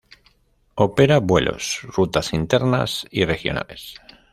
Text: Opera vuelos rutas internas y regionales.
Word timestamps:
Opera 0.73 1.19
vuelos 1.19 1.83
rutas 1.83 2.33
internas 2.33 3.05
y 3.11 3.23
regionales. 3.25 3.97